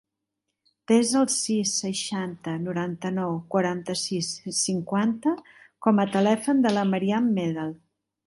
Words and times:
Desa 0.91 1.19
el 1.19 1.27
sis, 1.33 1.73
seixanta, 1.81 2.53
noranta-nou, 2.63 3.35
quaranta-sis, 3.55 4.31
cinquanta 4.61 5.35
com 5.87 6.03
a 6.05 6.09
telèfon 6.19 6.65
de 6.67 6.73
la 6.79 6.89
Maryam 6.95 7.29
Medel. 7.39 7.73